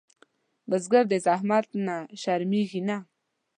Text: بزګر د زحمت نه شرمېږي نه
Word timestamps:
بزګر 0.69 1.03
د 1.09 1.13
زحمت 1.25 1.67
نه 1.85 1.95
شرمېږي 2.21 2.81
نه 2.87 2.97